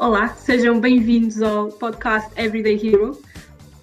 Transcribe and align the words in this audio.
Olá, 0.00 0.28
sejam 0.28 0.80
bem-vindos 0.80 1.42
ao 1.42 1.68
podcast 1.68 2.32
Everyday 2.34 2.74
Hero. 2.74 3.20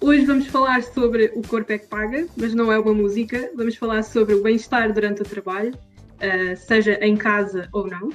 Hoje 0.00 0.24
vamos 0.24 0.48
falar 0.48 0.82
sobre 0.82 1.26
o 1.26 1.46
corpo 1.46 1.72
é 1.72 1.78
que 1.78 1.86
paga, 1.86 2.26
mas 2.36 2.52
não 2.54 2.72
é 2.72 2.78
uma 2.80 2.92
música. 2.92 3.52
Vamos 3.54 3.76
falar 3.76 4.02
sobre 4.02 4.34
o 4.34 4.42
bem-estar 4.42 4.92
durante 4.92 5.22
o 5.22 5.24
trabalho, 5.24 5.72
uh, 5.76 6.56
seja 6.56 6.94
em 6.94 7.16
casa 7.16 7.68
ou 7.72 7.86
não. 7.86 8.08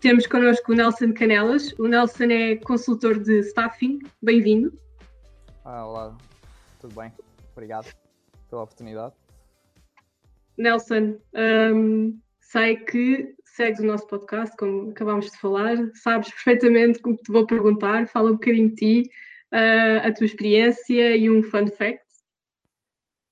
Temos 0.00 0.26
connosco 0.26 0.72
o 0.72 0.74
Nelson 0.74 1.12
Canelas. 1.12 1.74
O 1.78 1.86
Nelson 1.86 2.24
é 2.24 2.56
consultor 2.56 3.18
de 3.18 3.40
staffing. 3.40 3.98
Bem-vindo. 4.22 4.72
Ah, 5.62 5.86
olá, 5.86 6.16
tudo 6.80 6.94
bem? 6.94 7.12
Obrigado 7.52 7.94
pela 8.48 8.62
oportunidade. 8.62 9.14
Nelson, 10.56 11.18
um, 11.34 12.18
sei 12.50 12.76
que 12.76 13.34
segues 13.44 13.80
o 13.80 13.86
nosso 13.86 14.06
podcast, 14.06 14.56
como 14.56 14.90
acabámos 14.90 15.30
de 15.30 15.38
falar, 15.38 15.76
sabes 15.94 16.30
perfeitamente 16.30 17.00
como 17.00 17.16
te 17.16 17.32
vou 17.32 17.46
perguntar, 17.46 18.06
fala 18.06 18.30
um 18.30 18.34
bocadinho 18.34 18.70
de 18.70 18.74
ti, 18.76 19.10
uh, 19.52 20.06
a 20.06 20.12
tua 20.12 20.26
experiência 20.26 21.16
e 21.16 21.28
um 21.28 21.42
fun 21.42 21.66
fact. 21.68 22.04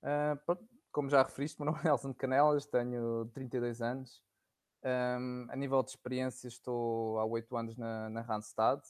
Uh, 0.02 0.58
como 0.90 1.08
já 1.08 1.22
referiste, 1.22 1.60
meu 1.60 1.66
nome 1.66 1.80
é 1.82 1.84
Nelson 1.84 2.10
de 2.10 2.16
Canelas, 2.16 2.66
tenho 2.66 3.30
32 3.32 3.80
anos. 3.80 4.22
Um, 4.84 5.46
a 5.48 5.56
nível 5.56 5.82
de 5.82 5.90
experiência, 5.90 6.48
estou 6.48 7.18
há 7.18 7.24
8 7.24 7.56
anos 7.56 7.76
na, 7.76 8.10
na 8.10 8.20
Randstad. 8.20 8.80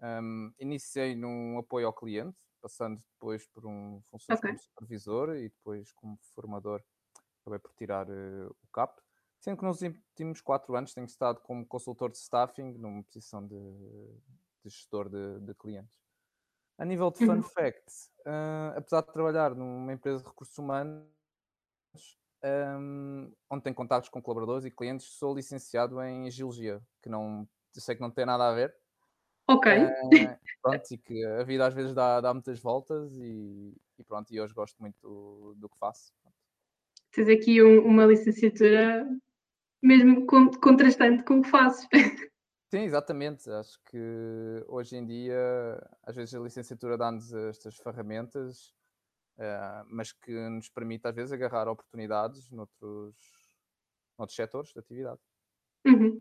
Um, 0.00 0.52
iniciei 0.58 1.14
num 1.14 1.58
apoio 1.58 1.86
ao 1.86 1.92
cliente, 1.92 2.38
passando 2.60 3.00
depois 3.12 3.46
por 3.46 3.64
um 3.64 4.02
funcionário 4.10 4.38
okay. 4.38 4.50
como 4.50 4.58
supervisor 4.58 5.36
e 5.36 5.48
depois 5.48 5.92
como 5.92 6.18
formador 6.34 6.82
acabei 7.40 7.58
por 7.58 7.72
tirar 7.74 8.08
uh, 8.08 8.50
o 8.50 8.68
CAP. 8.72 9.00
Sendo 9.42 9.56
que 9.56 9.64
nos 9.64 9.82
últimos 9.82 10.40
quatro 10.40 10.76
anos 10.76 10.94
tenho 10.94 11.04
estado 11.04 11.40
como 11.40 11.66
consultor 11.66 12.12
de 12.12 12.16
staffing 12.16 12.74
numa 12.78 13.02
posição 13.02 13.44
de, 13.44 13.56
de 14.64 14.70
gestor 14.70 15.08
de, 15.08 15.40
de, 15.40 15.52
clientes. 15.54 15.92
A 16.78 16.84
nível 16.84 17.10
de 17.10 17.18
fun 17.18 17.34
uhum. 17.34 17.42
facts, 17.42 18.08
uh, 18.20 18.78
apesar 18.78 19.00
de 19.00 19.12
trabalhar 19.12 19.52
numa 19.52 19.92
empresa 19.92 20.22
de 20.22 20.28
recursos 20.28 20.56
humanos, 20.56 21.04
um, 22.44 23.32
onde 23.50 23.64
tenho 23.64 23.74
contactos 23.74 24.10
com 24.10 24.22
colaboradores 24.22 24.64
e 24.64 24.70
clientes, 24.70 25.08
sou 25.08 25.34
licenciado 25.34 26.00
em 26.00 26.30
Geologia, 26.30 26.80
que 27.02 27.08
não 27.08 27.48
sei 27.72 27.96
que 27.96 28.00
não 28.00 28.12
tem 28.12 28.24
nada 28.24 28.48
a 28.48 28.54
ver. 28.54 28.72
Ok. 29.48 29.72
Uh, 29.76 29.90
pronto, 30.62 30.84
e 30.92 30.98
que 30.98 31.24
a 31.26 31.42
vida 31.42 31.66
às 31.66 31.74
vezes 31.74 31.92
dá, 31.92 32.20
dá 32.20 32.32
muitas 32.32 32.60
voltas 32.60 33.12
e, 33.16 33.76
e 33.98 34.04
pronto, 34.04 34.32
e 34.32 34.40
hoje 34.40 34.54
gosto 34.54 34.76
muito 34.78 35.00
do, 35.02 35.54
do 35.56 35.68
que 35.68 35.78
faço. 35.78 36.12
Tens 37.10 37.28
aqui 37.28 37.60
um, 37.60 37.84
uma 37.84 38.06
licenciatura 38.06 39.04
mesmo 39.82 40.26
contrastante 40.26 41.24
com 41.24 41.40
o 41.40 41.42
que 41.42 41.50
fazes. 41.50 41.86
Sim, 42.70 42.84
exatamente. 42.84 43.50
Acho 43.50 43.78
que 43.90 44.64
hoje 44.66 44.96
em 44.96 45.04
dia, 45.04 45.78
às 46.04 46.16
vezes 46.16 46.34
a 46.34 46.40
licenciatura 46.40 46.96
dá-nos 46.96 47.30
estas 47.34 47.76
ferramentas, 47.76 48.72
uh, 49.36 49.84
mas 49.90 50.12
que 50.12 50.32
nos 50.48 50.70
permite 50.70 51.06
às 51.06 51.14
vezes 51.14 51.32
agarrar 51.32 51.68
oportunidades 51.68 52.50
noutros, 52.50 53.14
noutros 54.18 54.36
setores 54.36 54.72
de 54.72 54.78
atividade. 54.78 55.20
Uhum. 55.86 56.18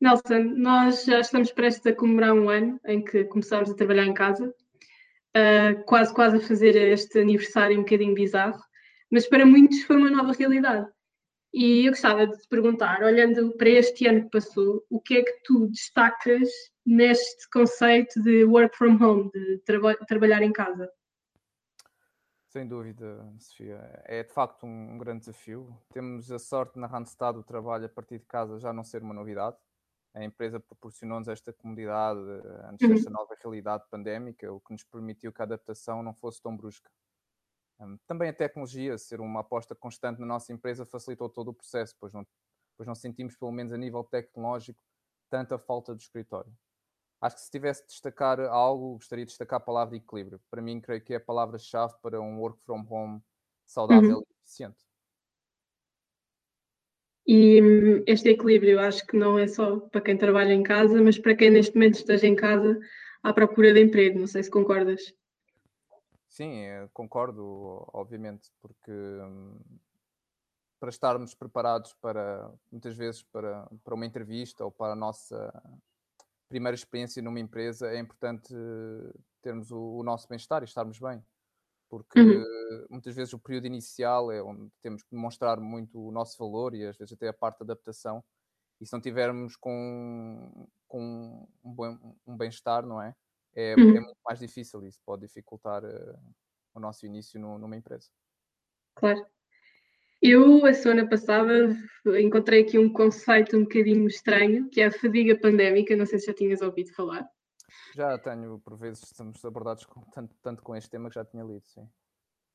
Nelson, 0.00 0.42
nós 0.56 1.04
já 1.04 1.20
estamos 1.20 1.52
prestes 1.52 1.86
a 1.86 1.94
comemorar 1.94 2.32
um 2.32 2.50
ano 2.50 2.80
em 2.84 3.04
que 3.04 3.22
começámos 3.26 3.70
a 3.70 3.74
trabalhar 3.76 4.06
em 4.06 4.14
casa, 4.14 4.48
uh, 4.48 5.84
quase 5.84 6.12
quase 6.12 6.38
a 6.38 6.40
fazer 6.40 6.74
este 6.74 7.20
aniversário 7.20 7.78
um 7.78 7.84
bocadinho 7.84 8.12
bizarro, 8.12 8.60
mas 9.08 9.28
para 9.28 9.46
muitos 9.46 9.84
foi 9.84 9.96
uma 9.96 10.10
nova 10.10 10.32
realidade. 10.32 10.90
E 11.52 11.86
eu 11.86 11.92
gostava 11.92 12.26
de 12.26 12.38
te 12.38 12.48
perguntar, 12.48 13.02
olhando 13.02 13.52
para 13.58 13.68
este 13.68 14.06
ano 14.06 14.22
que 14.22 14.30
passou, 14.30 14.84
o 14.88 15.00
que 15.00 15.18
é 15.18 15.22
que 15.22 15.42
tu 15.44 15.68
destacas 15.68 16.48
neste 16.84 17.48
conceito 17.50 18.22
de 18.22 18.44
work 18.44 18.74
from 18.76 18.96
home, 19.02 19.30
de 19.32 19.58
traba 19.58 19.94
trabalhar 20.06 20.42
em 20.42 20.52
casa? 20.52 20.90
Sem 22.48 22.66
dúvida, 22.66 23.26
Sofia. 23.38 24.02
É 24.04 24.22
de 24.22 24.32
facto 24.32 24.66
um, 24.66 24.94
um, 24.94 24.98
grande 24.98 25.20
desafio. 25.20 25.74
Temos 25.92 26.30
a 26.30 26.38
sorte 26.38 26.78
na 26.78 26.86
Randstad 26.86 27.36
o 27.38 27.42
trabalho 27.42 27.86
a 27.86 27.88
partir 27.88 28.18
de 28.18 28.26
casa 28.26 28.58
já 28.58 28.72
não 28.72 28.84
ser 28.84 29.02
uma 29.02 29.14
novidade. 29.14 29.56
A 30.14 30.22
empresa 30.22 30.60
proporcionou-nos 30.60 31.28
esta 31.28 31.52
comodidade 31.52 32.20
antes 32.68 32.86
uhum. 32.86 32.94
desta 32.94 33.10
nova 33.10 33.34
realidade 33.42 33.84
pandémica, 33.90 34.52
o 34.52 34.60
que 34.60 34.72
nos 34.72 34.84
permitiu 34.84 35.32
que 35.32 35.40
a 35.40 35.44
adaptação 35.44 36.02
não 36.02 36.12
fosse 36.12 36.42
tão 36.42 36.54
brusca. 36.54 36.90
Também 38.06 38.28
a 38.28 38.32
tecnologia, 38.32 38.96
ser 38.98 39.20
uma 39.20 39.40
aposta 39.40 39.74
constante 39.74 40.20
na 40.20 40.26
nossa 40.26 40.52
empresa, 40.52 40.86
facilitou 40.86 41.28
todo 41.28 41.48
o 41.48 41.54
processo, 41.54 41.94
pois 41.98 42.12
não, 42.12 42.26
pois 42.76 42.86
não 42.86 42.94
sentimos, 42.94 43.36
pelo 43.36 43.52
menos 43.52 43.72
a 43.72 43.76
nível 43.76 44.04
tecnológico, 44.04 44.80
tanta 45.30 45.58
falta 45.58 45.94
do 45.94 46.00
escritório. 46.00 46.52
Acho 47.20 47.36
que 47.36 47.42
se 47.42 47.50
tivesse 47.50 47.82
de 47.82 47.88
destacar 47.88 48.40
algo, 48.40 48.94
gostaria 48.94 49.24
de 49.24 49.30
destacar 49.30 49.58
a 49.58 49.60
palavra 49.60 49.96
equilíbrio. 49.96 50.40
Para 50.50 50.60
mim, 50.60 50.80
creio 50.80 51.00
que 51.00 51.14
é 51.14 51.16
a 51.16 51.20
palavra-chave 51.20 51.94
para 52.02 52.20
um 52.20 52.38
work 52.38 52.60
from 52.64 52.84
home 52.90 53.22
saudável 53.64 54.16
uhum. 54.16 54.24
e 54.28 54.34
eficiente. 54.42 54.84
E 57.26 57.62
hum, 57.62 58.02
este 58.06 58.30
equilíbrio 58.30 58.80
acho 58.80 59.06
que 59.06 59.16
não 59.16 59.38
é 59.38 59.46
só 59.46 59.78
para 59.78 60.00
quem 60.00 60.16
trabalha 60.16 60.52
em 60.52 60.62
casa, 60.62 61.00
mas 61.00 61.16
para 61.18 61.36
quem 61.36 61.50
neste 61.50 61.74
momento 61.74 61.94
esteja 61.94 62.26
em 62.26 62.34
casa 62.34 62.78
à 63.22 63.32
procura 63.32 63.72
de 63.72 63.80
emprego. 63.80 64.18
Não 64.18 64.26
sei 64.26 64.42
se 64.42 64.50
concordas. 64.50 65.14
Sim, 66.32 66.62
eh, 66.64 66.88
concordo, 66.94 67.86
obviamente, 67.92 68.50
porque 68.58 68.90
hum, 68.90 69.60
para 70.80 70.88
estarmos 70.88 71.34
preparados 71.34 71.92
para, 72.00 72.50
muitas 72.70 72.96
vezes, 72.96 73.22
para, 73.22 73.68
para 73.84 73.94
uma 73.94 74.06
entrevista 74.06 74.64
ou 74.64 74.70
para 74.70 74.94
a 74.94 74.96
nossa 74.96 75.52
primeira 76.48 76.74
experiência 76.74 77.22
numa 77.22 77.38
empresa, 77.38 77.86
é 77.90 77.98
importante 77.98 78.54
termos 79.42 79.70
o, 79.70 79.98
o 79.98 80.02
nosso 80.02 80.26
bem-estar 80.26 80.62
e 80.62 80.64
estarmos 80.64 80.98
bem. 80.98 81.22
Porque 81.90 82.18
uhum. 82.18 82.86
muitas 82.88 83.14
vezes 83.14 83.34
o 83.34 83.38
período 83.38 83.66
inicial 83.66 84.32
é 84.32 84.42
onde 84.42 84.70
temos 84.80 85.02
que 85.02 85.10
demonstrar 85.10 85.60
muito 85.60 86.00
o 86.00 86.10
nosso 86.10 86.38
valor 86.38 86.74
e 86.74 86.86
às 86.86 86.96
vezes 86.96 87.12
até 87.12 87.28
a 87.28 87.34
parte 87.34 87.58
da 87.58 87.74
adaptação. 87.74 88.24
E 88.80 88.86
se 88.86 88.92
não 88.94 89.02
tivermos 89.02 89.54
com, 89.54 90.66
com 90.88 91.46
um 92.26 92.36
bem-estar, 92.38 92.86
não 92.86 93.02
é? 93.02 93.14
É, 93.54 93.74
uhum. 93.76 93.96
é 93.96 94.00
muito 94.00 94.20
mais 94.24 94.38
difícil. 94.38 94.84
Isso 94.84 95.00
pode 95.04 95.26
dificultar 95.26 95.84
uh, 95.84 96.18
o 96.74 96.80
nosso 96.80 97.06
início 97.06 97.40
no, 97.40 97.58
numa 97.58 97.76
empresa. 97.76 98.08
Claro. 98.94 99.24
Eu, 100.20 100.64
a 100.64 100.72
semana 100.72 101.08
passada, 101.08 101.76
encontrei 102.20 102.62
aqui 102.62 102.78
um 102.78 102.92
conceito 102.92 103.56
um 103.56 103.62
bocadinho 103.62 104.06
estranho, 104.06 104.68
que 104.70 104.80
é 104.80 104.86
a 104.86 104.92
fadiga 104.92 105.36
pandémica. 105.36 105.96
Não 105.96 106.06
sei 106.06 106.18
se 106.18 106.26
já 106.26 106.34
tinhas 106.34 106.62
ouvido 106.62 106.94
falar. 106.94 107.28
Já 107.94 108.16
tenho, 108.18 108.60
por 108.60 108.76
vezes, 108.78 109.02
estamos 109.02 109.44
abordados 109.44 109.84
com, 109.84 110.00
tanto, 110.12 110.34
tanto 110.40 110.62
com 110.62 110.76
este 110.76 110.90
tema 110.90 111.08
que 111.08 111.16
já 111.16 111.24
tinha 111.24 111.42
lido, 111.42 111.66
sim. 111.66 111.88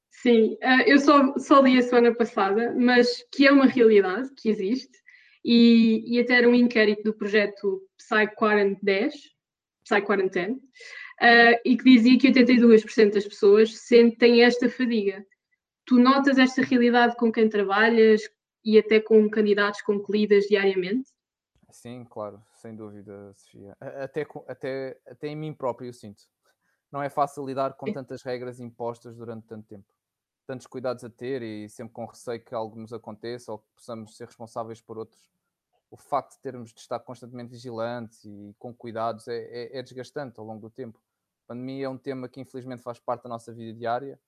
Sim, 0.10 0.54
uh, 0.64 0.84
eu 0.86 1.00
só, 1.00 1.38
só 1.38 1.60
li 1.62 1.78
a 1.78 1.82
semana 1.82 2.16
passada, 2.16 2.74
mas 2.74 3.24
que 3.32 3.46
é 3.46 3.52
uma 3.52 3.66
realidade, 3.66 4.34
que 4.36 4.50
existe, 4.50 4.98
e, 5.44 6.04
e 6.08 6.20
até 6.20 6.36
era 6.36 6.50
um 6.50 6.56
inquérito 6.56 7.04
do 7.04 7.14
projeto 7.14 7.84
Psy 7.98 8.28
10, 8.82 9.14
Psy 9.88 10.02
Quarantine, 10.02 10.56
uh, 10.56 11.60
e 11.64 11.78
que 11.78 11.84
dizia 11.84 12.20
que 12.20 12.32
82% 12.32 13.14
das 13.14 13.26
pessoas 13.26 13.78
sentem 13.80 14.44
esta 14.44 14.70
fadiga. 14.70 15.26
Tu 15.86 15.98
notas 15.98 16.38
esta 16.38 16.62
realidade 16.62 17.16
com 17.16 17.32
quem 17.32 17.48
trabalhas 17.48 18.22
e 18.64 18.78
até 18.78 19.00
com 19.00 19.30
candidatos 19.30 19.82
com 19.82 20.04
que 20.04 20.12
lidas 20.12 20.46
diariamente? 20.46 21.10
Sim, 21.72 22.06
claro, 22.10 22.42
sem 22.56 22.76
dúvida, 22.76 23.34
Sofia. 23.36 23.76
Até, 23.80 24.28
até, 24.48 25.00
até 25.06 25.28
em 25.28 25.36
mim 25.36 25.54
próprio 25.54 25.88
eu 25.88 25.94
sinto. 25.94 26.24
Não 26.92 27.02
é 27.02 27.10
fácil 27.10 27.46
lidar 27.46 27.74
com 27.74 27.92
tantas 27.92 28.24
regras 28.24 28.60
impostas 28.60 29.16
durante 29.16 29.48
tanto 29.48 29.68
tempo. 29.68 29.86
Tantos 30.46 30.68
cuidados 30.68 31.04
a 31.04 31.10
ter 31.10 31.42
e 31.42 31.70
sempre 31.70 31.94
com 31.94 32.06
receio 32.06 32.42
que 32.44 32.56
algo 32.56 32.78
nos 32.80 32.94
aconteça 32.94 33.52
ou 33.52 33.60
que 33.60 33.68
possamos 33.76 34.16
ser 34.16 34.26
responsáveis 34.26 34.82
por 34.82 34.98
outros 34.98 35.30
o 35.90 35.98
facto 35.98 36.34
de 36.34 36.40
termos 36.40 36.74
de 36.74 36.80
estar 36.80 37.00
constantemente 37.00 37.52
vigilantes 37.52 38.24
e 38.26 38.56
com 38.60 38.74
cuidados 38.74 39.28
é, 39.28 39.38
é, 39.38 39.80
é, 39.80 39.84
desgastante 39.84 40.40
ao 40.40 40.46
longo 40.46 40.62
do 40.62 40.70
tempo. 40.70 41.00
A 41.46 41.48
pandemia 41.48 41.86
é 41.86 41.90
um 41.90 41.98
tema 41.98 42.28
que 42.28 42.42
infelizmente 42.42 42.84
faz 42.84 43.00
parte 43.00 43.24
da 43.24 43.30
nossa 43.30 43.54
vida 43.54 43.78
diária 43.78 44.20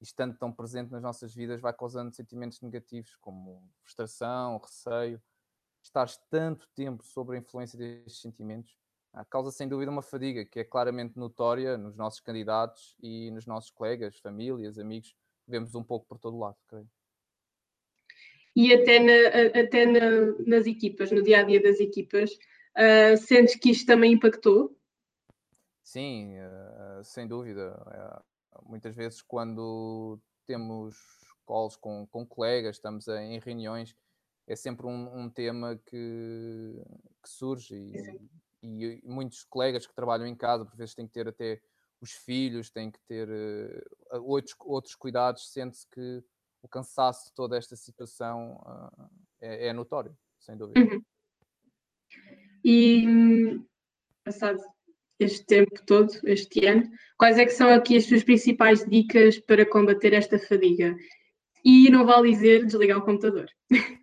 e 0.00 0.04
estando 0.04 0.36
tão 0.36 0.52
presente 0.52 0.92
nas 0.92 1.02
nossas 1.02 1.34
vidas 1.34 1.60
vai 1.60 1.72
causando 1.72 2.14
sentimentos 2.14 2.60
negativos 2.60 3.16
como 3.16 3.68
frustração, 3.82 4.58
receio. 4.58 5.20
Estar 5.82 6.08
tanto 6.30 6.68
tempo 6.74 7.04
sob 7.04 7.34
a 7.34 7.38
influência 7.38 7.78
destes 7.78 8.20
sentimentos 8.20 8.76
causa 9.30 9.50
sem 9.50 9.68
dúvida 9.68 9.90
uma 9.90 10.02
fadiga 10.02 10.44
que 10.44 10.60
é 10.60 10.64
claramente 10.64 11.18
notória 11.18 11.76
nos 11.76 11.96
nossos 11.96 12.20
candidatos 12.20 12.96
e 13.00 13.30
nos 13.30 13.46
nossos 13.46 13.70
colegas, 13.70 14.18
famílias, 14.18 14.78
amigos. 14.78 15.14
Vemos 15.46 15.74
um 15.74 15.82
pouco 15.82 16.06
por 16.06 16.18
todo 16.18 16.38
lado, 16.38 16.56
creio 16.68 16.88
e 18.58 18.74
até, 18.74 18.98
na, 18.98 19.60
até 19.60 19.86
na, 19.86 20.32
nas 20.44 20.66
equipas, 20.66 21.12
no 21.12 21.22
dia 21.22 21.38
a 21.38 21.42
dia 21.44 21.62
das 21.62 21.78
equipas. 21.78 22.32
Uh, 22.76 23.16
sentes 23.16 23.54
que 23.54 23.70
isto 23.70 23.86
também 23.86 24.14
impactou? 24.14 24.76
Sim, 25.80 26.34
uh, 26.40 27.04
sem 27.04 27.28
dúvida. 27.28 27.80
Uh, 27.86 28.68
muitas 28.68 28.96
vezes, 28.96 29.22
quando 29.22 30.18
temos 30.44 30.96
calls 31.46 31.76
com, 31.76 32.04
com 32.08 32.26
colegas, 32.26 32.74
estamos 32.74 33.06
em 33.06 33.38
reuniões, 33.38 33.94
é 34.48 34.56
sempre 34.56 34.88
um, 34.88 35.20
um 35.20 35.30
tema 35.30 35.80
que, 35.86 36.82
que 37.22 37.28
surge 37.28 37.76
e, 38.60 38.84
e 38.84 39.00
muitos 39.04 39.44
colegas 39.44 39.86
que 39.86 39.94
trabalham 39.94 40.26
em 40.26 40.34
casa, 40.34 40.64
por 40.64 40.76
vezes 40.76 40.96
têm 40.96 41.06
que 41.06 41.12
ter 41.12 41.28
até 41.28 41.60
os 42.00 42.10
filhos, 42.10 42.70
têm 42.70 42.90
que 42.90 42.98
ter 43.06 43.28
outros, 44.10 44.56
outros 44.60 44.96
cuidados, 44.96 45.52
sente-se 45.52 45.86
que 45.86 46.24
o 46.62 46.68
cansaço 46.68 47.26
de 47.26 47.34
toda 47.34 47.56
esta 47.56 47.76
situação 47.76 48.60
uh, 48.66 49.10
é, 49.40 49.68
é, 49.68 49.72
notório, 49.72 50.16
sem 50.38 50.56
dúvida. 50.56 50.80
Uhum. 50.80 51.02
E 52.64 53.06
passado 54.24 54.60
este 55.18 55.44
tempo 55.46 55.84
todo, 55.84 56.12
este 56.24 56.64
ano, 56.66 56.88
quais 57.16 57.38
é 57.38 57.44
que 57.44 57.50
são 57.50 57.68
aqui 57.70 57.96
as 57.96 58.06
suas 58.06 58.22
principais 58.22 58.84
dicas 58.84 59.38
para 59.40 59.68
combater 59.68 60.12
esta 60.12 60.38
fadiga? 60.38 60.96
E 61.64 61.90
não 61.90 62.06
vale 62.06 62.30
dizer 62.30 62.64
desligar 62.64 62.98
o 62.98 63.04
computador. 63.04 63.50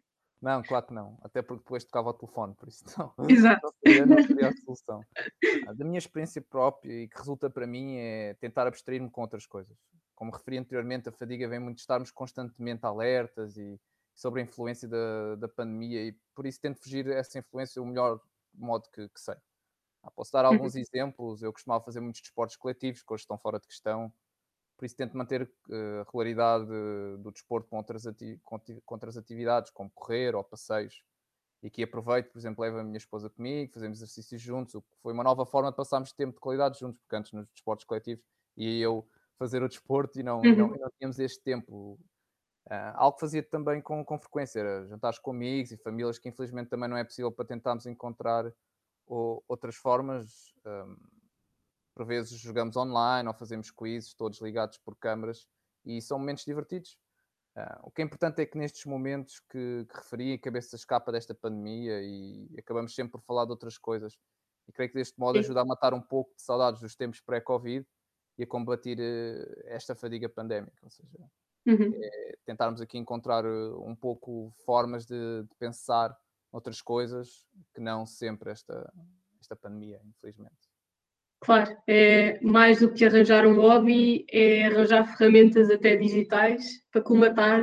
Não, 0.45 0.61
claro 0.61 0.85
que 0.85 0.93
não. 0.93 1.17
Até 1.23 1.41
porque 1.41 1.63
depois 1.63 1.83
tocava 1.83 2.09
o 2.09 2.13
telefone, 2.13 2.53
por 2.53 2.67
isso 2.67 2.85
não. 2.95 3.11
Exato. 3.27 3.65
Não 3.65 3.73
seria, 3.83 4.05
não 4.05 4.23
seria 4.23 4.49
a 4.49 4.55
solução. 4.57 5.01
Da 5.75 5.83
minha 5.83 5.97
experiência 5.97 6.39
própria 6.39 6.93
e 6.93 7.07
que 7.07 7.17
resulta 7.17 7.49
para 7.49 7.65
mim 7.65 7.95
é 7.95 8.35
tentar 8.35 8.67
abstrair-me 8.67 9.09
com 9.09 9.21
outras 9.21 9.47
coisas. 9.47 9.75
Como 10.13 10.31
referi 10.31 10.59
anteriormente, 10.59 11.09
a 11.09 11.11
fadiga 11.11 11.47
vem 11.47 11.57
muito 11.59 11.77
de 11.77 11.81
estarmos 11.81 12.11
constantemente 12.11 12.85
alertas 12.85 13.57
e 13.57 13.81
sobre 14.13 14.39
a 14.39 14.43
influência 14.43 14.87
da, 14.87 15.35
da 15.35 15.47
pandemia 15.47 16.03
e 16.03 16.15
por 16.35 16.45
isso 16.45 16.61
tento 16.61 16.79
fugir 16.79 17.11
a 17.11 17.15
essa 17.15 17.39
influência 17.39 17.81
o 17.81 17.85
melhor 17.85 18.21
modo 18.53 18.87
que, 18.93 19.09
que 19.09 19.19
sei. 19.19 19.35
Ah, 20.03 20.11
posso 20.11 20.31
dar 20.31 20.45
alguns 20.45 20.75
uhum. 20.75 20.81
exemplos. 20.81 21.41
Eu 21.41 21.51
costumava 21.51 21.83
fazer 21.83 22.01
muitos 22.01 22.21
desportos 22.21 22.55
coletivos 22.55 23.01
que 23.01 23.11
hoje 23.11 23.23
estão 23.23 23.39
fora 23.39 23.59
de 23.59 23.65
questão 23.65 24.13
por 24.77 24.85
isso 24.85 24.95
tento 24.95 25.17
manter 25.17 25.43
uh, 25.43 26.01
a 26.01 26.03
regularidade 26.03 26.65
do 27.19 27.31
desporto 27.31 27.69
com 27.69 27.77
outras, 27.77 28.03
com, 28.43 28.59
outras 28.87 29.17
atividades, 29.17 29.71
como 29.71 29.89
correr 29.91 30.35
ou 30.35 30.43
passeios. 30.43 31.03
E 31.63 31.67
aqui 31.67 31.81
aproveito, 31.81 32.31
por 32.31 32.37
exemplo, 32.37 32.63
levo 32.63 32.77
a 32.77 32.83
minha 32.83 32.97
esposa 32.97 33.29
comigo, 33.29 33.73
fazemos 33.73 33.97
exercícios 33.97 34.41
juntos, 34.41 34.75
o 34.75 34.81
que 34.81 34.95
foi 35.01 35.13
uma 35.13 35.23
nova 35.23 35.45
forma 35.45 35.71
de 35.71 35.77
passarmos 35.77 36.11
tempo 36.11 36.33
de 36.33 36.39
qualidade 36.39 36.79
juntos, 36.79 36.99
porque 36.99 37.15
antes 37.15 37.31
nos 37.31 37.47
desportos 37.47 37.85
coletivos 37.85 38.23
ia 38.55 38.83
eu 38.83 39.07
fazer 39.37 39.63
o 39.63 39.67
desporto 39.67 40.19
e 40.19 40.23
não, 40.23 40.41
uhum. 40.41 40.55
não, 40.55 40.67
não, 40.69 40.89
tínhamos 40.97 41.19
este 41.19 41.41
tempo. 41.41 41.99
Uh, 42.67 42.93
algo 42.95 43.15
que 43.15 43.21
fazia 43.21 43.43
também 43.43 43.81
com, 43.81 44.03
com 44.03 44.19
frequência, 44.19 44.59
era 44.59 44.85
jantares 44.87 45.19
com 45.19 45.31
amigos 45.31 45.71
e 45.71 45.77
famílias, 45.77 46.17
que 46.17 46.29
infelizmente 46.29 46.69
também 46.69 46.89
não 46.89 46.97
é 46.97 47.03
possível 47.03 47.31
para 47.31 47.45
tentarmos 47.45 47.85
encontrar 47.85 48.51
ou, 49.05 49.43
outras 49.47 49.75
formas. 49.75 50.53
Um, 50.65 50.97
por 51.95 52.05
vezes 52.05 52.37
jogamos 52.39 52.75
online 52.75 53.27
ou 53.27 53.33
fazemos 53.33 53.71
quizzes, 53.71 54.13
todos 54.13 54.41
ligados 54.41 54.77
por 54.77 54.97
câmaras, 54.97 55.47
e 55.85 56.01
são 56.01 56.19
momentos 56.19 56.43
divertidos. 56.43 56.97
Uh, 57.55 57.87
o 57.87 57.91
que 57.91 58.01
é 58.01 58.05
importante 58.05 58.41
é 58.41 58.45
que 58.45 58.57
nestes 58.57 58.85
momentos 58.85 59.39
que, 59.49 59.85
que 59.89 59.95
referi, 59.95 60.33
a 60.33 60.39
cabeça 60.39 60.75
escapa 60.75 61.09
desta 61.09 61.33
pandemia 61.33 62.01
e 62.03 62.53
acabamos 62.59 62.93
sempre 62.93 63.13
por 63.13 63.21
falar 63.21 63.45
de 63.45 63.51
outras 63.51 63.77
coisas. 63.77 64.19
E 64.67 64.73
creio 64.73 64.91
que 64.91 64.97
deste 64.97 65.17
modo 65.17 65.39
ajuda 65.39 65.61
a 65.61 65.65
matar 65.65 65.93
um 65.93 66.01
pouco 66.01 66.35
de 66.35 66.41
saudades 66.41 66.81
dos 66.81 66.95
tempos 66.95 67.21
pré-Covid 67.21 67.87
e 68.37 68.43
a 68.43 68.47
combater 68.47 68.99
uh, 68.99 69.67
esta 69.67 69.95
fadiga 69.95 70.27
pandémica. 70.27 70.77
Ou 70.81 70.89
seja, 70.89 71.17
uhum. 71.65 71.91
é 72.03 72.37
tentarmos 72.45 72.81
aqui 72.81 72.97
encontrar 72.97 73.45
uh, 73.45 73.81
um 73.87 73.95
pouco 73.95 74.51
formas 74.65 75.05
de, 75.05 75.43
de, 75.43 75.55
pensar 75.57 76.13
outras 76.51 76.81
coisas 76.81 77.45
que 77.73 77.79
não 77.79 78.05
sempre 78.05 78.51
esta, 78.51 78.91
esta 79.39 79.55
pandemia, 79.55 80.01
infelizmente. 80.03 80.74
Claro, 81.45 81.77
é 81.85 82.39
mais 82.41 82.79
do 82.79 82.91
que 82.91 83.05
arranjar 83.05 83.45
um 83.45 83.61
hobby, 83.61 84.25
é 84.31 84.65
arranjar 84.65 85.05
ferramentas 85.15 85.69
até 85.69 85.95
digitais 85.95 86.83
para 86.91 87.03
combatar 87.03 87.61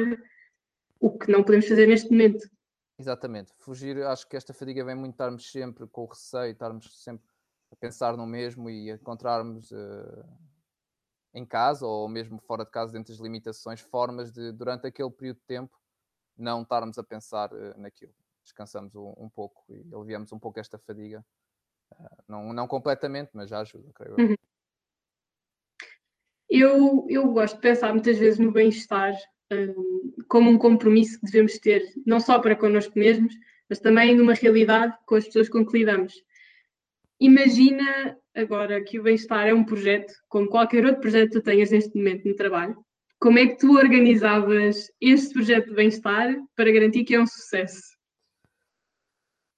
o 1.00 1.18
que 1.18 1.32
não 1.32 1.42
podemos 1.42 1.66
fazer 1.66 1.88
neste 1.88 2.08
momento. 2.08 2.48
Exatamente. 2.96 3.52
Fugir, 3.58 4.00
acho 4.04 4.28
que 4.28 4.36
esta 4.36 4.54
fadiga 4.54 4.84
vem 4.84 4.94
muito 4.94 5.14
estarmos 5.14 5.50
sempre 5.50 5.84
com 5.88 6.02
o 6.02 6.06
receio, 6.06 6.52
estarmos 6.52 7.02
sempre 7.02 7.26
a 7.72 7.74
pensar 7.74 8.16
no 8.16 8.24
mesmo 8.24 8.70
e 8.70 8.88
encontrarmos 8.92 9.72
uh, 9.72 10.24
em 11.34 11.44
casa 11.44 11.84
ou 11.84 12.08
mesmo 12.08 12.38
fora 12.38 12.64
de 12.64 12.70
casa, 12.70 12.92
dentro 12.92 13.12
das 13.12 13.20
limitações, 13.20 13.80
formas 13.80 14.30
de, 14.30 14.52
durante 14.52 14.86
aquele 14.86 15.10
período 15.10 15.38
de 15.38 15.46
tempo, 15.46 15.76
não 16.38 16.62
estarmos 16.62 16.98
a 16.98 17.02
pensar 17.02 17.52
uh, 17.52 17.76
naquilo. 17.80 18.14
Descansamos 18.44 18.94
um, 18.94 19.12
um 19.18 19.28
pouco 19.28 19.64
e 19.68 19.92
aliviamos 19.92 20.30
um 20.32 20.38
pouco 20.38 20.60
esta 20.60 20.78
fadiga 20.78 21.24
não, 22.28 22.52
não 22.52 22.66
completamente, 22.66 23.30
mas 23.32 23.50
já 23.50 23.60
ajuda, 23.60 23.90
creio 23.94 24.16
eu. 24.18 24.24
Uhum. 24.24 24.36
Eu, 26.48 27.06
eu 27.08 27.32
gosto 27.32 27.56
de 27.56 27.62
pensar 27.62 27.92
muitas 27.92 28.18
vezes 28.18 28.38
no 28.38 28.52
bem-estar 28.52 29.14
um, 29.50 30.12
como 30.28 30.50
um 30.50 30.58
compromisso 30.58 31.18
que 31.18 31.26
devemos 31.26 31.58
ter, 31.58 31.82
não 32.04 32.20
só 32.20 32.38
para 32.38 32.56
connosco 32.56 32.98
mesmos, 32.98 33.34
mas 33.68 33.80
também 33.80 34.14
numa 34.14 34.34
realidade 34.34 34.94
com 35.06 35.14
as 35.14 35.24
pessoas 35.24 35.48
com 35.48 35.64
que 35.64 35.78
lidamos. 35.78 36.12
Imagina 37.18 38.18
agora 38.34 38.82
que 38.82 38.98
o 38.98 39.02
bem-estar 39.02 39.46
é 39.46 39.54
um 39.54 39.64
projeto, 39.64 40.12
como 40.28 40.48
qualquer 40.48 40.84
outro 40.84 41.00
projeto 41.00 41.32
que 41.32 41.40
tu 41.40 41.42
tenhas 41.42 41.70
neste 41.70 41.96
momento 41.96 42.28
no 42.28 42.34
trabalho. 42.34 42.76
Como 43.18 43.38
é 43.38 43.46
que 43.46 43.56
tu 43.56 43.76
organizavas 43.76 44.90
este 45.00 45.32
projeto 45.32 45.68
de 45.68 45.74
bem-estar 45.74 46.36
para 46.56 46.72
garantir 46.72 47.04
que 47.04 47.14
é 47.14 47.20
um 47.20 47.26
sucesso? 47.26 47.96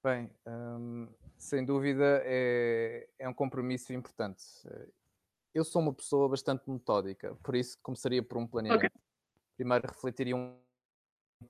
Bem, 0.03 0.29
hum, 0.47 1.07
sem 1.45 1.63
dúvida, 1.63 2.21
é, 2.25 3.07
é 3.19 3.29
um 3.29 3.33
compromisso 3.33 3.93
importante. 3.93 4.43
Eu 5.53 5.63
sou 5.63 5.81
uma 5.81 5.93
pessoa 5.93 6.27
bastante 6.27 6.69
metódica, 6.69 7.35
por 7.43 7.55
isso 7.55 7.77
começaria 7.81 8.21
por 8.21 8.37
um 8.37 8.47
planeamento. 8.47 8.87
Okay. 8.87 9.01
Primeiro 9.55 9.87
refletiria 9.87 10.35
um 10.35 10.57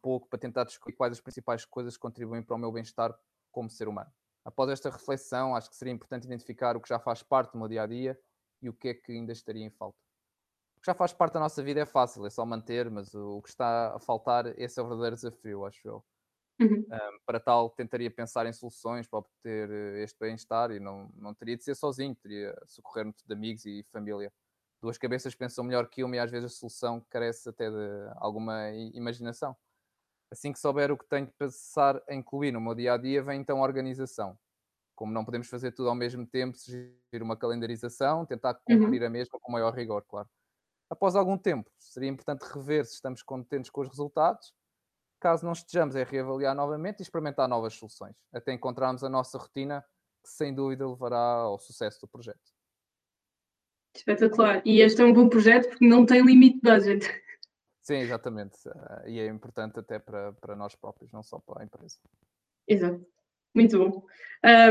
pouco 0.01 0.27
para 0.27 0.38
tentar 0.38 0.63
descobrir 0.65 0.95
quais 0.95 1.13
as 1.13 1.21
principais 1.21 1.65
coisas 1.65 1.95
que 1.95 2.01
contribuem 2.01 2.44
para 2.44 2.56
o 2.56 2.59
meu 2.59 2.71
bem-estar 2.71 3.18
como 3.51 3.69
ser 3.69 3.88
humano. 3.88 4.12
Após 4.44 4.69
esta 4.69 4.92
reflexão, 4.92 5.56
acho 5.56 5.69
que 5.69 5.75
seria 5.75 5.94
importante 5.94 6.25
identificar 6.25 6.77
o 6.77 6.81
que 6.81 6.89
já 6.89 7.00
faz 7.00 7.24
parte 7.24 7.53
do 7.53 7.57
meu 7.57 7.68
dia 7.68 7.81
a 7.81 7.88
dia 7.88 8.19
e 8.62 8.69
o 8.69 8.74
que 8.74 8.89
é 8.89 8.94
que 8.94 9.12
ainda 9.12 9.31
estaria 9.31 9.65
em 9.65 9.71
falta. 9.71 9.98
O 10.77 10.81
que 10.81 10.86
já 10.86 10.94
faz 10.94 11.13
parte 11.13 11.33
da 11.33 11.39
nossa 11.39 11.63
vida 11.63 11.80
é 11.80 11.86
fácil, 11.86 12.25
é 12.27 12.30
só 12.30 12.45
manter, 12.45 12.91
mas 12.91 13.15
o 13.15 13.41
que 13.41 13.50
está 13.50 13.95
a 13.95 14.00
faltar, 14.00 14.48
esse 14.59 14.80
é 14.80 14.83
o 14.83 14.88
verdadeiro 14.88 15.15
desafio, 15.15 15.65
acho 15.65 15.88
eu. 15.88 16.06
Uhum. 16.60 16.86
Um, 16.90 17.19
para 17.25 17.40
tal, 17.40 17.69
tentaria 17.69 18.10
pensar 18.10 18.46
em 18.46 18.54
soluções 18.54 19.06
para 19.07 19.19
obter 19.19 19.69
eh, 19.69 20.04
este 20.04 20.18
bem-estar 20.18 20.72
e 20.72 20.80
não, 20.80 21.10
não 21.13 21.34
teria 21.34 21.57
de 21.57 21.63
ser 21.63 21.75
sozinho, 21.75 22.16
teria 22.16 22.56
socorrer-me 22.66 23.13
de 23.13 23.34
amigos 23.34 23.66
e 23.66 23.84
família. 23.92 24.31
Duas 24.81 24.98
cabeças 24.98 25.36
pensam 25.36 25.66
melhor 25.66 25.90
que 25.90 26.04
uma 26.04 26.16
e 26.16 26.19
às 26.19 26.31
vezes 26.31 26.54
a 26.54 26.56
solução 26.56 27.06
carece 27.10 27.50
até 27.50 27.69
de 27.69 28.10
alguma 28.16 28.69
imaginação. 28.94 29.56
Assim 30.31 30.54
que 30.54 30.60
souber 30.60 30.92
o 30.92 30.98
que 30.98 31.06
tenho 31.07 31.28
de 31.28 31.34
pensar 31.34 32.02
a 32.07 32.13
incluir 32.13 32.52
no 32.52 32.62
meu 32.62 32.74
dia 32.74 32.94
a 32.94 32.98
dia, 32.98 33.22
vem 33.22 33.42
então 33.42 33.60
a 33.60 33.63
organização. 33.63 34.38
Como 34.96 35.12
não 35.12 35.25
podemos 35.25 35.48
fazer 35.48 35.74
tudo 35.74 35.89
ao 35.89 35.96
mesmo 35.96 36.25
tempo, 36.25 36.58
sugerir 36.58 37.22
uma 37.22 37.36
calendarização, 37.36 38.25
tentar 38.25 38.53
uhum. 38.70 38.79
cumprir 38.79 39.01
uhum. 39.01 39.08
a 39.08 39.10
mesma 39.10 39.39
com 39.39 39.51
maior 39.51 39.74
rigor, 39.74 40.06
claro. 40.08 40.29
Após 40.89 41.15
algum 41.15 41.38
tempo, 41.38 41.70
seria 41.77 42.10
importante 42.10 42.44
rever 42.44 42.86
se 42.86 42.94
estamos 42.94 43.22
contentes 43.22 43.70
com 43.70 43.82
os 43.82 43.89
resultados 43.89 44.53
Caso 45.25 45.44
não 45.44 45.53
estejamos, 45.53 45.96
é 45.96 46.03
reavaliar 46.03 46.53
novamente 46.53 47.00
e 47.00 47.01
experimentar 47.01 47.50
novas 47.50 47.74
soluções, 47.74 48.15
até 48.32 48.53
encontrarmos 48.53 49.03
a 49.03 49.10
nossa 49.10 49.39
rotina, 49.39 49.84
que 50.24 50.29
sem 50.29 50.53
dúvida 50.53 50.88
levará 50.88 51.17
ao 51.17 51.58
sucesso 51.58 52.00
do 52.01 52.08
projeto. 52.08 52.53
Espetacular. 53.96 54.62
E 54.63 54.82
este 54.82 55.01
é 55.01 55.03
um 55.03 55.12
bom 55.12 55.27
projeto 55.27 55.67
porque 55.70 55.88
não 55.88 56.05
tem 56.05 56.24
limite 56.24 56.58
de 56.58 56.72
budget. 56.72 57.24
Sim, 57.82 57.96
exatamente. 57.96 58.55
Eh, 58.67 59.10
e 59.13 59.20
é 59.20 59.25
importante 59.25 59.79
até 59.79 59.98
para, 59.98 60.32
para 60.34 60.55
nós 60.55 60.75
próprios, 60.75 61.12
não 61.12 61.24
só 61.24 61.39
para 61.39 61.63
a 61.63 61.65
empresa. 61.65 61.98
Exato. 62.67 63.03
Muito 63.55 63.79
bom. 63.79 64.05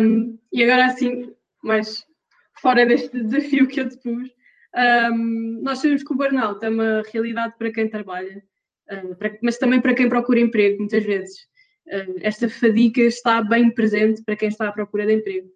Um, 0.00 0.38
e 0.52 0.62
agora, 0.62 0.86
assim, 0.86 1.34
mais 1.64 2.06
fora 2.60 2.86
deste 2.86 3.20
desafio 3.24 3.66
que 3.66 3.80
eu 3.80 3.88
te 3.88 3.96
pus, 3.96 4.30
um, 5.12 5.62
nós 5.62 5.78
sabemos 5.78 6.04
que 6.04 6.12
o 6.12 6.16
burnout 6.16 6.64
é 6.64 6.68
uma 6.68 7.02
realidade 7.12 7.56
para 7.58 7.72
quem 7.72 7.90
trabalha 7.90 8.40
para, 9.18 9.38
mas 9.42 9.58
também 9.58 9.80
para 9.80 9.94
quem 9.94 10.08
procura 10.08 10.40
emprego, 10.40 10.78
muitas 10.78 11.04
vezes. 11.04 11.40
Uh, 11.86 12.18
esta 12.22 12.48
fadiga 12.48 13.02
está 13.02 13.42
bem 13.42 13.70
presente 13.70 14.22
para 14.22 14.36
quem 14.36 14.48
está 14.48 14.68
à 14.68 14.72
procura 14.72 15.06
de 15.06 15.14
emprego. 15.14 15.50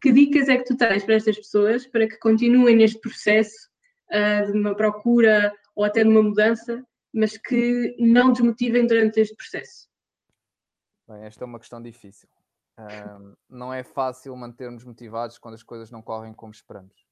Que 0.00 0.12
dicas 0.12 0.48
é 0.48 0.56
que 0.58 0.64
tu 0.64 0.76
tens 0.76 1.04
para 1.04 1.14
estas 1.14 1.36
pessoas 1.36 1.86
para 1.86 2.06
que 2.06 2.18
continuem 2.18 2.76
neste 2.76 3.00
processo 3.00 3.70
uh, 4.12 4.52
de 4.52 4.58
uma 4.58 4.74
procura 4.74 5.52
ou 5.74 5.84
até 5.84 6.02
de 6.02 6.10
uma 6.10 6.22
mudança, 6.22 6.84
mas 7.12 7.36
que 7.36 7.96
não 7.98 8.32
desmotivem 8.32 8.86
durante 8.86 9.20
este 9.20 9.34
processo? 9.34 9.88
Bem, 11.08 11.24
esta 11.24 11.44
é 11.44 11.46
uma 11.46 11.58
questão 11.58 11.82
difícil. 11.82 12.28
não 13.48 13.72
é 13.72 13.82
fácil 13.82 14.34
mantermos 14.36 14.84
motivados 14.84 15.38
quando 15.38 15.54
as 15.54 15.62
coisas 15.62 15.90
não 15.90 16.02
correm 16.02 16.32
como 16.32 16.52
esperamos. 16.52 17.03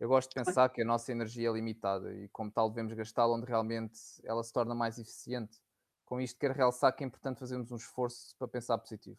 Eu 0.00 0.08
gosto 0.08 0.30
de 0.30 0.34
pensar 0.36 0.68
que 0.68 0.80
a 0.80 0.84
nossa 0.84 1.10
energia 1.10 1.48
é 1.48 1.52
limitada 1.52 2.14
e, 2.14 2.28
como 2.28 2.50
tal, 2.52 2.70
devemos 2.70 2.92
gastá-la 2.92 3.34
onde 3.34 3.46
realmente 3.46 3.98
ela 4.22 4.44
se 4.44 4.52
torna 4.52 4.72
mais 4.72 4.96
eficiente. 4.96 5.60
Com 6.04 6.20
isto, 6.20 6.38
quero 6.38 6.54
realçar 6.54 6.94
que 6.94 7.02
é 7.02 7.06
importante 7.06 7.40
fazermos 7.40 7.72
um 7.72 7.76
esforço 7.76 8.36
para 8.38 8.46
pensar 8.46 8.78
positivo. 8.78 9.18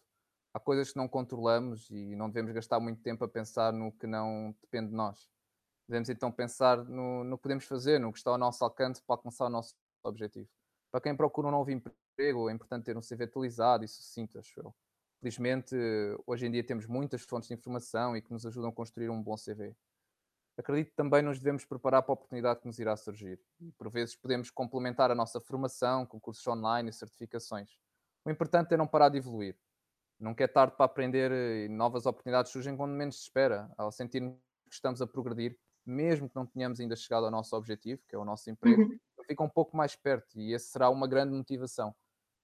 Há 0.53 0.59
coisas 0.59 0.91
que 0.91 0.98
não 0.98 1.07
controlamos 1.07 1.89
e 1.91 2.15
não 2.15 2.29
devemos 2.29 2.53
gastar 2.53 2.79
muito 2.79 3.01
tempo 3.01 3.25
a 3.25 3.27
pensar 3.27 3.74
no 3.74 3.91
que 3.91 4.07
não 4.07 4.55
depende 4.62 4.89
de 4.89 4.95
nós. 4.95 5.29
Devemos 5.88 6.09
então 6.09 6.31
pensar 6.31 6.77
no, 6.86 7.25
no 7.25 7.38
que 7.38 7.43
podemos 7.43 7.65
fazer, 7.65 8.00
no 8.00 8.12
que 8.13 8.17
está 8.17 8.31
ao 8.31 8.38
nosso 8.38 8.63
alcance 8.63 9.03
para 9.03 9.15
alcançar 9.15 9.48
o 9.48 9.50
nosso 9.50 9.75
objetivo. 10.01 10.48
Para 10.89 11.01
quem 11.01 11.15
procura 11.15 11.50
um 11.50 11.51
novo 11.51 11.69
emprego, 11.71 12.50
é 12.50 12.53
importante 12.53 12.86
ter 12.86 12.98
um 12.98 13.01
CV 13.01 13.25
atualizado 13.25 13.83
e 13.83 13.88
sucinto, 13.88 14.39
acho 14.39 14.59
eu. 14.59 14.74
Felizmente, 15.19 15.75
hoje 16.25 16.48
em 16.48 16.51
dia 16.51 16.63
temos 16.63 16.86
muitas 16.86 17.21
fontes 17.24 17.50
de 17.50 17.53
informação 17.53 18.15
e 18.15 18.21
que 18.21 18.31
nos 18.31 18.45
ajudam 18.45 18.69
a 18.69 18.74
construir 18.74 19.09
um 19.09 19.21
bom 19.21 19.36
CV. 19.36 19.75
Acredito 20.60 20.89
que 20.89 20.96
também 20.96 21.22
nos 21.22 21.39
devemos 21.39 21.63
preparar 21.63 22.04
para 22.04 22.12
a 22.12 22.16
oportunidade 22.16 22.60
que 22.60 22.68
nos 22.68 22.78
irá 22.80 22.94
surgir. 22.98 23.39
E, 23.62 23.72
por 23.72 23.89
vezes 23.89 24.13
podemos 24.13 24.51
complementar 24.51 25.10
a 25.10 25.16
nossa 25.16 25.39
formação 25.39 26.06
com 26.06 26.20
cursos 26.20 26.46
online 26.46 26.89
e 26.89 26.94
certificações. 26.94 27.78
O 28.25 28.30
importante 28.30 28.74
é 28.74 28.78
não 28.78 28.86
parar 28.86 29.08
de 29.08 29.18
evoluir. 29.18 29.58
Nunca 30.20 30.44
é 30.44 30.48
tarde 30.48 30.75
para 30.75 30.86
aprender 30.86 31.32
e 31.32 31.70
novas 31.70 32.06
oportunidades 32.06 32.51
surgem 32.51 32.75
quando 32.75 32.92
menos 32.92 33.16
se 33.16 33.22
espera. 33.22 33.72
Ao 33.78 33.89
sentirmos 33.89 34.36
que 34.68 34.75
estamos 34.75 35.01
a 35.01 35.08
progredir, 35.08 35.58
mesmo 35.86 36.28
que 36.28 36.36
não 36.36 36.46
tenhamos 36.46 36.82
ainda 36.82 36.94
chegado 36.94 37.24
ao 37.24 37.32
nosso 37.32 37.56
objetivo, 37.56 38.01
que 38.10 38.13
é 38.13 38.20
o 38.20 38.25
nosso 38.25 38.50
emprego, 38.50 38.82
uhum. 38.82 39.00
fica 39.25 39.42
um 39.42 39.50
pouco 39.50 39.78
mais 39.78 39.96
perto 39.96 40.38
e 40.38 40.54
esse 40.54 40.72
será 40.72 40.89
uma 40.89 41.08
grande 41.08 41.34
motivação. 41.34 41.96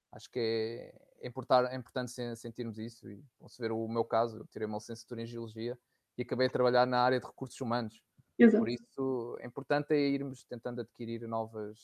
Acho 0.10 0.32
que 0.32 0.40
é, 0.40 1.26
é, 1.26 1.28
importar, 1.28 1.66
é 1.66 1.76
importante 1.76 2.14
sentirmos 2.38 2.80
isso. 2.80 3.10
E 3.10 3.22
posso 3.38 3.62
ver 3.62 3.74
o 3.74 3.86
meu 3.90 4.06
caso, 4.06 4.38
eu 4.38 4.48
tirei 4.48 4.66
uma 4.66 4.78
licenciatura 4.78 5.22
em 5.22 5.26
Geologia 5.26 5.78
e 6.18 6.22
acabei 6.22 6.48
a 6.48 6.50
trabalhar 6.50 6.86
na 6.88 7.02
área 7.02 7.20
de 7.20 7.26
recursos 7.26 7.60
humanos. 7.60 8.02
Exato. 8.38 8.64
Por 8.64 8.70
isso, 8.70 9.38
é 9.40 9.46
importante 9.48 9.94
é 9.94 10.00
irmos 10.00 10.44
tentando 10.44 10.82
adquirir 10.82 11.22
novas, 11.28 11.80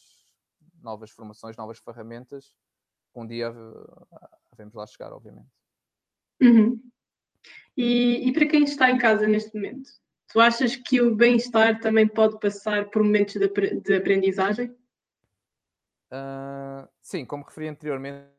novas 0.81 1.11
formações, 1.11 1.55
novas 1.55 1.79
ferramentas. 1.79 2.55
Um 3.15 3.25
dia 3.25 3.53
devemos 4.51 4.73
lá 4.73 4.85
chegar, 4.85 5.13
obviamente. 5.13 5.49
Uhum. 6.41 6.81
E, 7.75 8.27
e 8.27 8.33
para 8.33 8.47
quem 8.47 8.63
está 8.63 8.89
em 8.89 8.97
casa 8.97 9.27
neste 9.27 9.55
momento, 9.55 9.89
tu 10.27 10.39
achas 10.39 10.75
que 10.75 11.01
o 11.01 11.15
bem-estar 11.15 11.79
também 11.79 12.07
pode 12.07 12.39
passar 12.39 12.89
por 12.89 13.03
momentos 13.03 13.35
de, 13.35 13.47
de 13.81 13.95
aprendizagem? 13.95 14.75
Uh, 16.11 16.87
sim, 17.01 17.25
como 17.25 17.43
referi 17.43 17.69
anteriormente, 17.69 18.29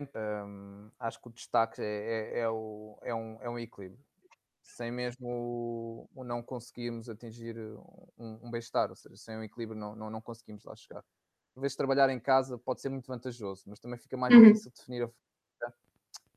um, 0.00 0.90
acho 0.98 1.20
que 1.20 1.28
o 1.28 1.32
destaque 1.32 1.82
é, 1.82 2.38
é, 2.38 2.38
é, 2.40 2.48
o, 2.48 2.98
é, 3.02 3.14
um, 3.14 3.38
é 3.42 3.50
um 3.50 3.58
equilíbrio. 3.58 4.02
Sem 4.62 4.90
mesmo 4.90 5.28
o, 5.28 6.08
o 6.14 6.24
não 6.24 6.42
conseguirmos 6.42 7.08
atingir 7.08 7.56
um, 8.18 8.40
um 8.42 8.50
bem-estar, 8.50 8.90
ou 8.90 8.96
seja, 8.96 9.16
sem 9.16 9.36
um 9.36 9.42
equilíbrio 9.42 9.78
não, 9.78 9.96
não, 9.96 10.10
não 10.10 10.20
conseguimos 10.20 10.64
lá 10.64 10.76
chegar. 10.76 11.04
Por 11.54 11.60
vezes 11.62 11.76
trabalhar 11.76 12.08
em 12.10 12.20
casa 12.20 12.58
pode 12.58 12.80
ser 12.80 12.88
muito 12.88 13.06
vantajoso, 13.06 13.64
mas 13.66 13.80
também 13.80 13.98
fica 13.98 14.16
mais 14.16 14.34
uhum. 14.34 14.42
difícil 14.42 14.72
definir 14.76 15.04
a 15.04 15.10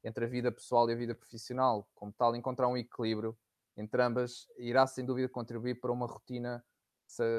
entre 0.05 0.25
a 0.25 0.27
vida 0.27 0.51
pessoal 0.51 0.89
e 0.89 0.93
a 0.93 0.95
vida 0.97 1.15
profissional. 1.15 1.87
Como 1.95 2.11
tal, 2.11 2.35
encontrar 2.35 2.67
um 2.67 2.75
equilíbrio 2.75 3.37
entre 3.77 4.01
ambas 4.01 4.47
irá 4.57 4.85
sem 4.85 5.05
dúvida 5.05 5.29
contribuir 5.29 5.79
para 5.79 5.91
uma 5.91 6.05
rotina 6.05 6.63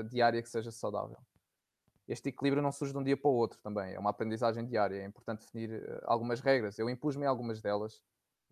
diária 0.09 0.43
que 0.43 0.49
seja 0.49 0.71
saudável 0.71 1.19
este 2.07 2.29
equilíbrio 2.29 2.63
não 2.63 2.73
surge 2.73 2.93
de 2.93 2.99
um 2.99 3.03
dia 3.03 3.17
para 3.17 3.31
o 3.31 3.35
outro 3.35 3.59
também, 3.61 3.95
é 3.95 3.99
uma 3.99 4.11
aprendizagem 4.11 4.65
diária, 4.67 4.97
é 4.97 5.07
importante 5.07 5.41
definir 5.41 5.73
eh, 5.73 6.01
algumas 6.05 6.41
regras. 6.41 6.79
Eu 6.79 6.91
impus-me 6.91 7.27
algumas 7.27 7.63
delas 7.63 8.03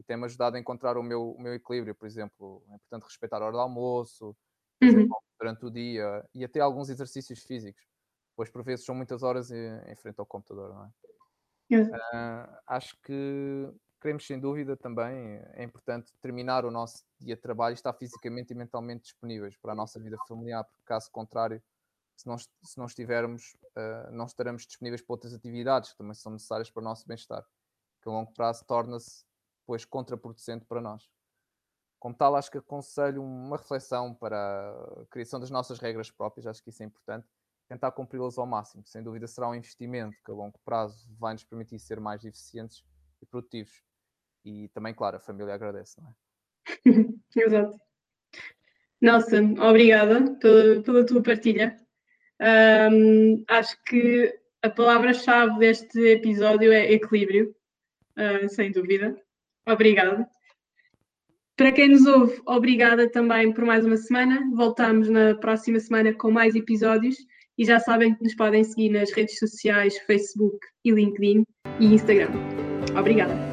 e 0.02 0.04
tem-me 0.04 0.25
ajudado 0.25 0.56
a 0.56 0.59
encontrar 0.59 0.99
o 0.99 1.02
meu, 1.02 1.30
o 1.30 1.40
meu 1.40 1.54
equilíbrio, 1.54 1.94
por 1.94 2.06
exemplo, 2.06 2.62
é 2.68 2.75
importante 2.75 3.04
respeitar 3.04 3.40
a 3.40 3.44
hora 3.47 3.52
do 3.52 3.61
almoço, 3.61 4.37
uhum. 4.82 5.09
durante 5.38 5.64
o 5.64 5.71
dia 5.71 6.25
e 6.35 6.44
até 6.44 6.59
alguns 6.59 6.88
exercícios 6.88 7.44
físicos, 7.44 7.82
pois 8.37 8.50
por 8.50 8.64
vezes 8.64 8.85
são 8.85 8.94
muitas 8.94 9.23
horas 9.23 9.50
em, 9.52 9.94
frente 9.97 10.18
ao 10.18 10.26
computador, 10.26 10.75
não 10.75 10.85
é? 10.85 10.90
Uh, 11.73 12.59
acho 12.66 12.94
que 13.02 13.73
queremos 14.00 14.26
sem 14.26 14.38
dúvida 14.38 14.76
também, 14.76 15.40
é 15.54 15.62
importante 15.62 16.12
terminar 16.21 16.64
o 16.66 16.71
nosso 16.71 17.04
dia 17.21 17.37
de 17.37 17.40
trabalho 17.40 17.73
e 17.73 17.75
estar 17.75 17.92
fisicamente 17.94 18.52
e 18.52 18.56
mentalmente 18.56 19.04
disponíveis 19.04 19.56
para 19.56 19.73
a 19.73 19.76
nossa 19.76 19.99
vida 20.00 20.18
familiar, 20.28 20.64
porque 20.64 20.82
caso 20.85 21.09
contrário 21.11 21.62
se 22.16 22.26
não, 22.26 22.37
se 22.38 22.76
não 22.76 22.87
estivermos, 22.87 23.56
uh, 23.76 24.11
não 24.11 24.26
estaremos 24.26 24.66
disponíveis 24.66 25.00
para 25.00 25.14
outras 25.14 25.32
atividades 25.32 25.92
que 25.92 25.99
também 25.99 26.14
são 26.14 26.32
necessárias 26.32 26.71
para 26.71 26.80
o 26.80 26.85
nosso 26.85 27.06
bem-estar, 27.06 27.42
que 28.02 28.09
a 28.09 28.12
longo 28.12 28.32
prazo 28.32 28.64
torna-se, 28.66 29.25
pois, 29.72 29.86
contraproducente 29.86 30.66
para 30.66 30.82
nós. 30.82 31.08
Como 31.98 32.14
tal, 32.14 32.36
acho 32.36 32.50
que 32.50 32.58
aconselho 32.58 33.22
uma 33.22 33.56
reflexão 33.56 34.12
para 34.12 34.70
a 35.00 35.06
criação 35.06 35.40
das 35.40 35.50
nossas 35.50 35.78
regras 35.78 36.10
próprias, 36.10 36.46
acho 36.46 36.62
que 36.62 36.68
isso 36.68 36.82
é 36.82 36.86
importante, 36.86 37.26
tentar 37.66 37.90
cumpri-las 37.92 38.36
ao 38.36 38.44
máximo. 38.44 38.82
Sem 38.84 39.02
dúvida 39.02 39.26
será 39.26 39.48
um 39.48 39.54
investimento 39.54 40.14
que 40.22 40.30
a 40.30 40.34
longo 40.34 40.60
prazo 40.62 41.08
vai 41.18 41.32
nos 41.32 41.42
permitir 41.42 41.78
ser 41.78 42.00
mais 42.00 42.22
eficientes 42.22 42.84
e 43.22 43.24
produtivos. 43.24 43.82
E 44.44 44.68
também, 44.74 44.92
claro, 44.92 45.16
a 45.16 45.20
família 45.20 45.54
agradece, 45.54 45.98
não 46.02 46.10
é? 46.10 46.14
Exato. 47.34 47.80
Nelson, 49.00 49.54
obrigada 49.58 50.36
pela, 50.38 50.82
pela 50.82 51.06
tua 51.06 51.22
partilha. 51.22 51.74
Um, 52.92 53.42
acho 53.48 53.82
que 53.84 54.38
a 54.60 54.68
palavra-chave 54.68 55.58
deste 55.58 55.98
episódio 55.98 56.70
é 56.74 56.92
equilíbrio, 56.92 57.56
uh, 58.18 58.46
sem 58.50 58.70
dúvida. 58.70 59.16
Obrigada. 59.66 60.26
Para 61.57 61.73
quem 61.73 61.88
nos 61.88 62.07
ouve, 62.07 62.40
obrigada 62.47 63.11
também 63.11 63.52
por 63.52 63.64
mais 63.64 63.85
uma 63.85 63.97
semana. 63.97 64.42
Voltamos 64.54 65.09
na 65.09 65.35
próxima 65.37 65.78
semana 65.78 66.12
com 66.12 66.31
mais 66.31 66.54
episódios 66.54 67.16
e 67.59 67.64
já 67.64 67.78
sabem 67.78 68.14
que 68.14 68.25
nos 68.25 68.35
podem 68.35 68.64
seguir 68.64 68.88
nas 68.88 69.12
redes 69.12 69.38
sociais 69.38 69.97
Facebook 69.99 70.59
e 70.85 70.90
LinkedIn 70.90 71.45
e 71.78 71.95
Instagram. 71.95 72.31
Obrigada. 72.99 73.51